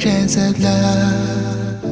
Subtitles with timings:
[0.00, 1.84] chance at love.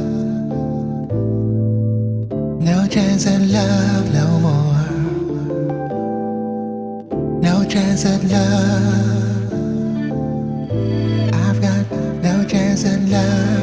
[2.59, 4.89] No chance at love no more.
[7.43, 9.53] No chance at love.
[11.35, 11.91] I've got
[12.23, 13.58] no chance at love.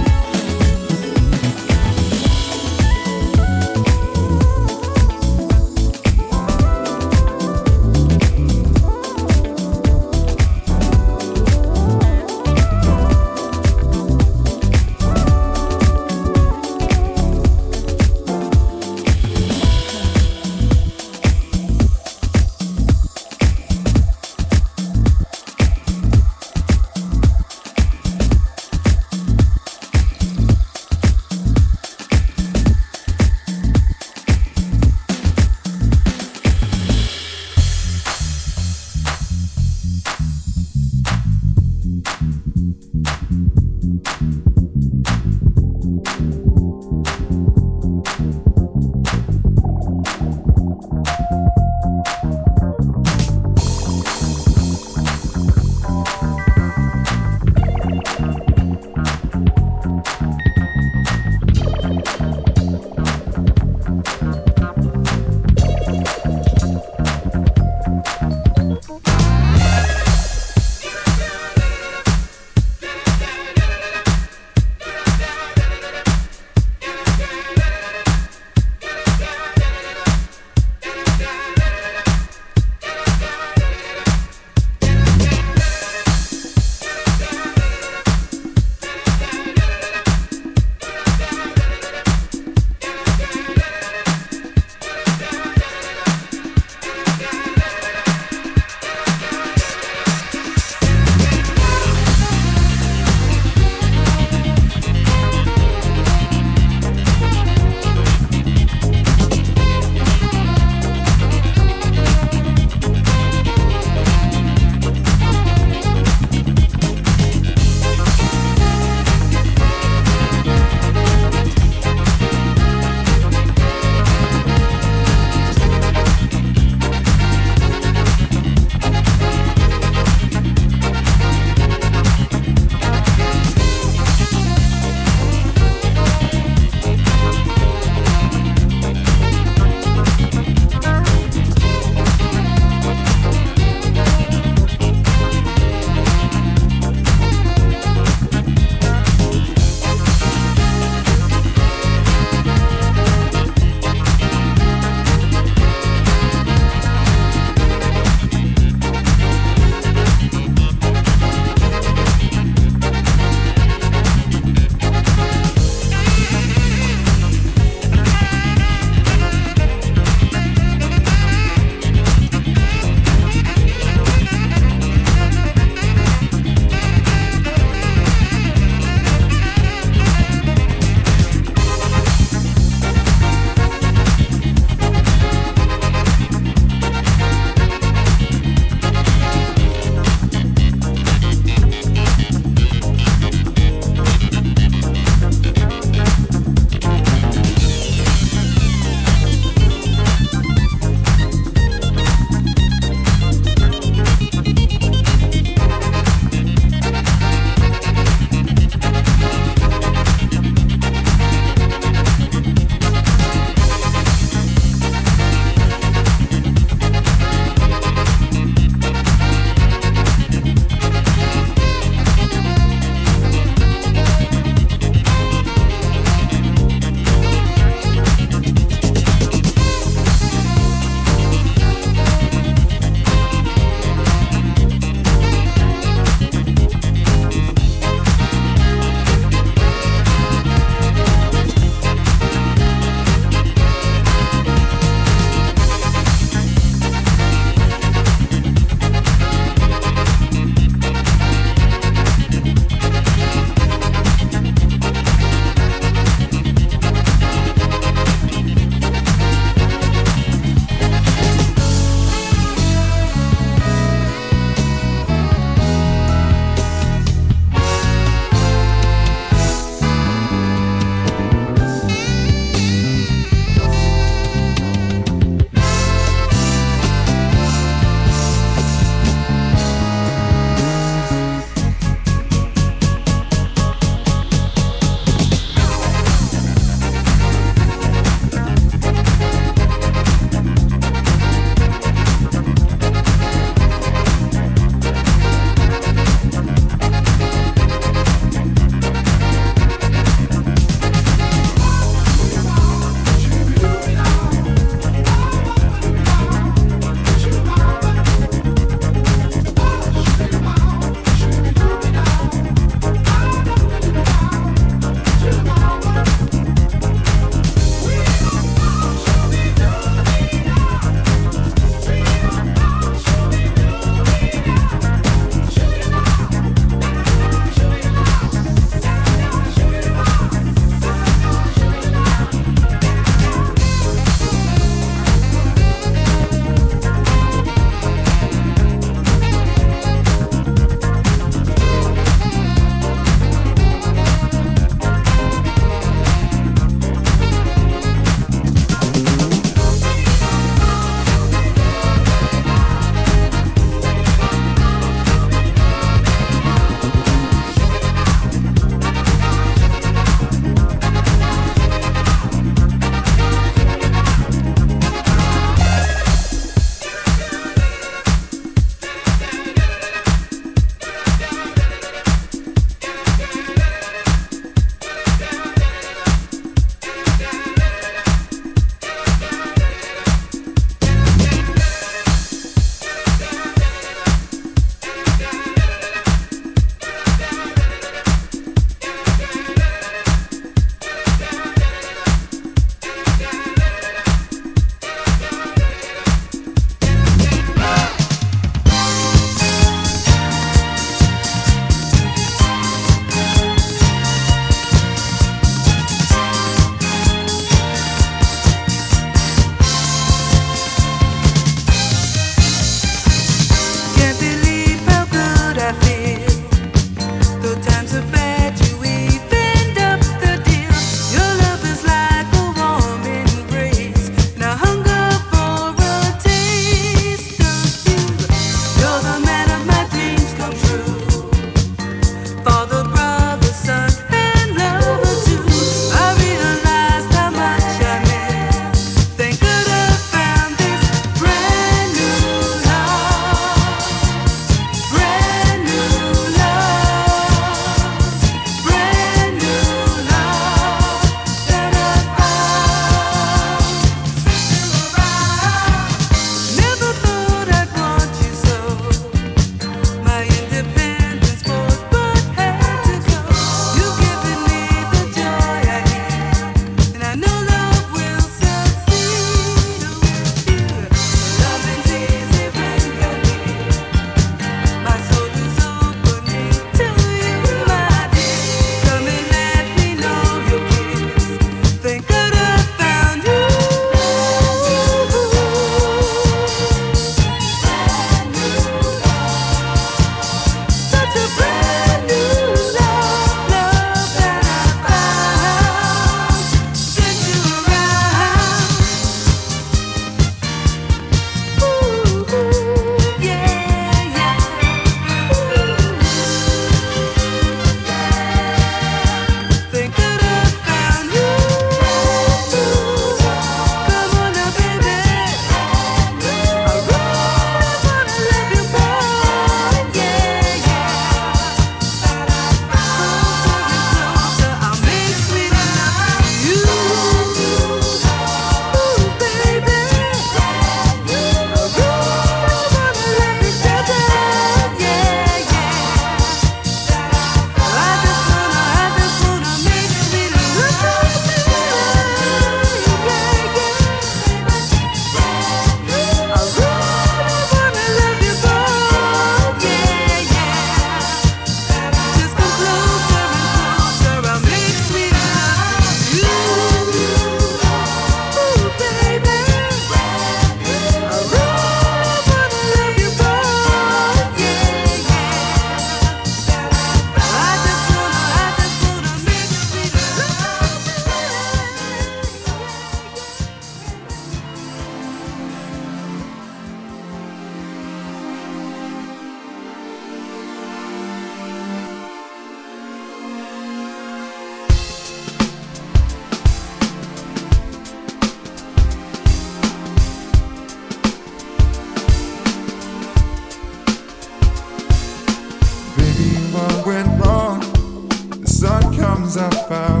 [599.37, 600.00] I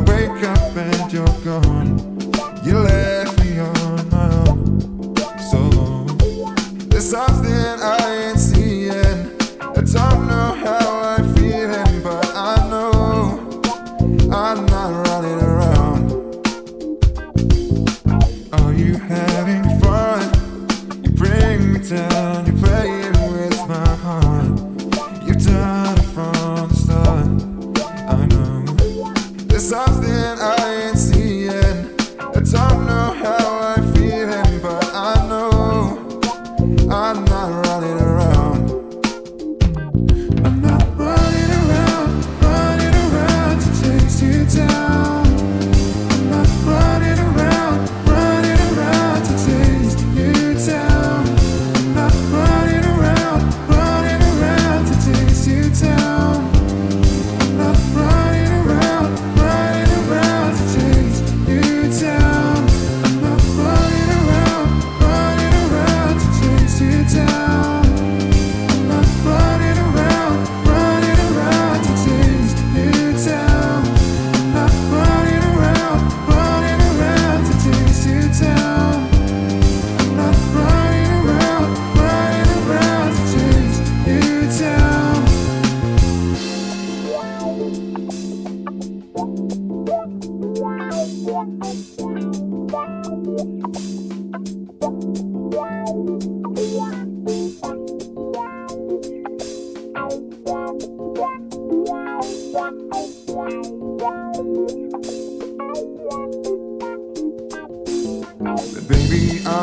[109.11, 109.60] But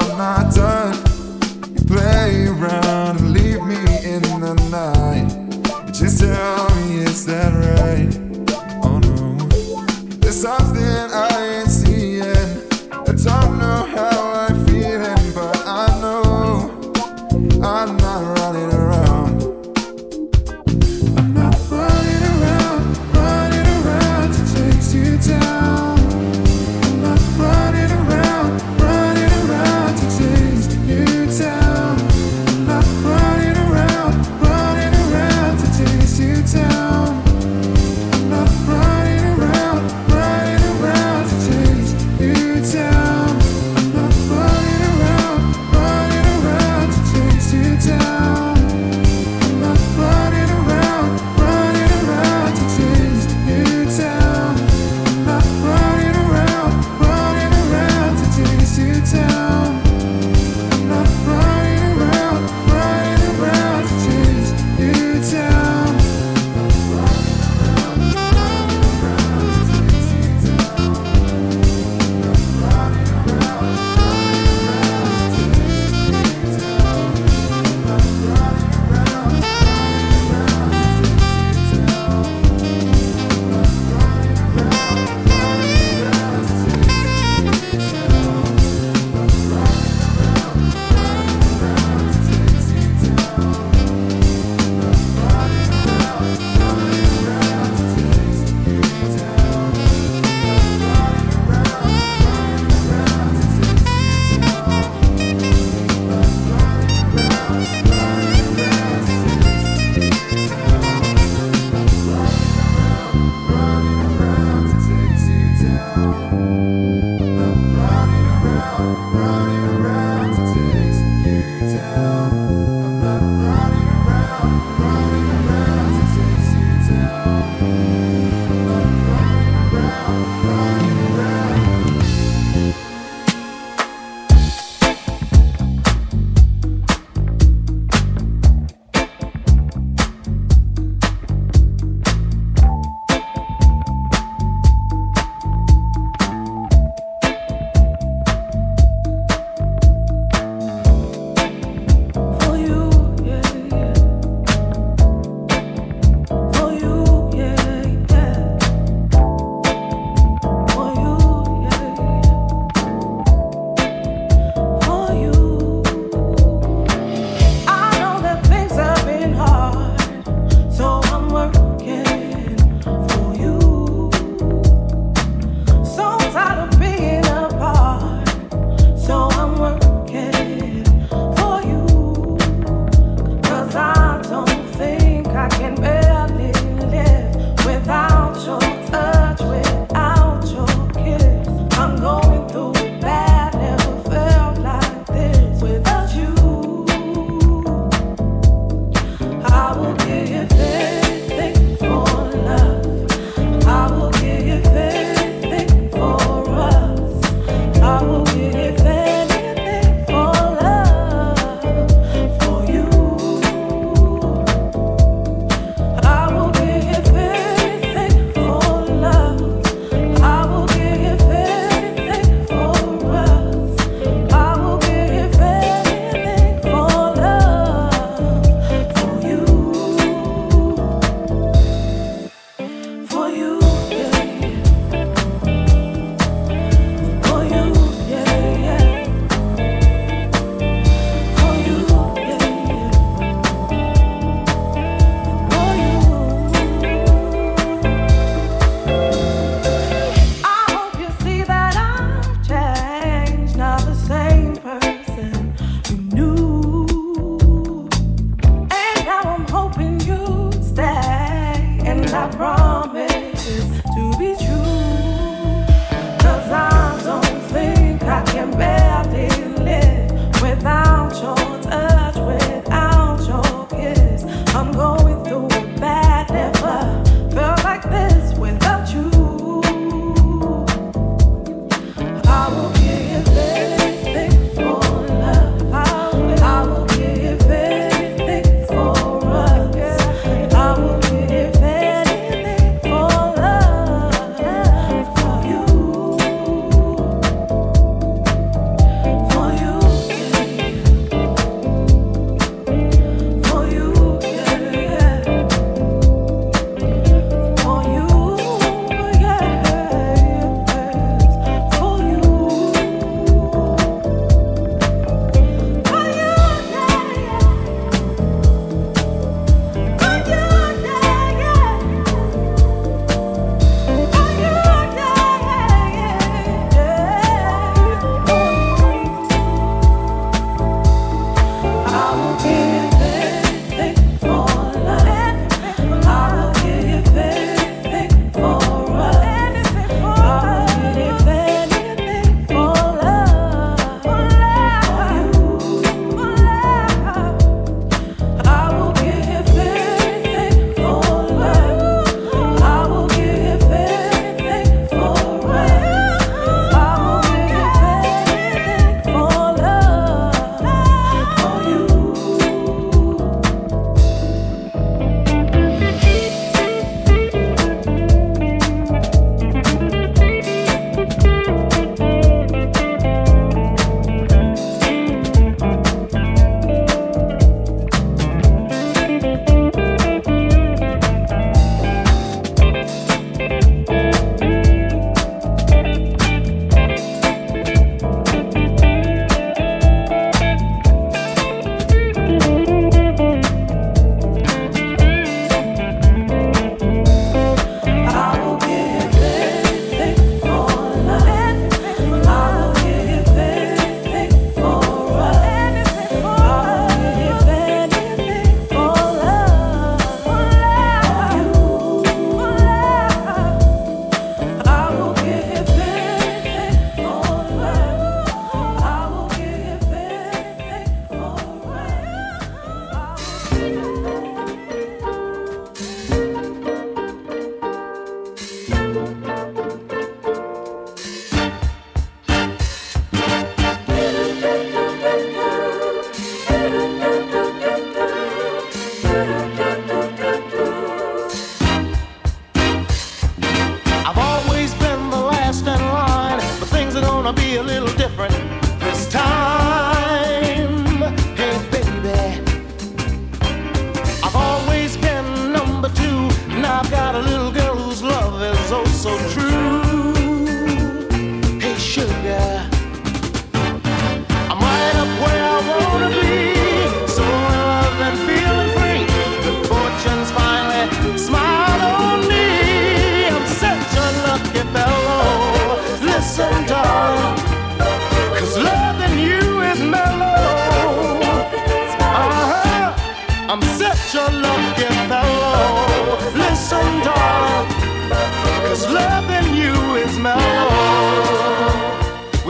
[448.18, 449.47] different this time.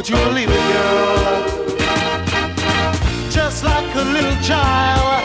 [0.09, 1.44] You believe it, girl.
[3.30, 5.22] Just like a little child,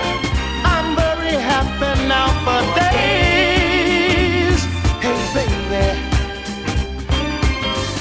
[0.65, 4.59] I'm very happy now for days.
[4.99, 5.85] Hey, baby,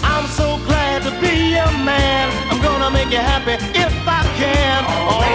[0.02, 2.32] I'm so glad to be a man.
[2.50, 4.84] I'm gonna make you happy if I can.
[5.08, 5.31] Oh,